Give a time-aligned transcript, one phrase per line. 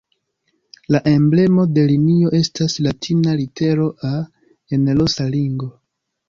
[0.95, 4.15] La emblemo de linio estas latina litero "A"
[4.79, 5.71] en rosa ringo.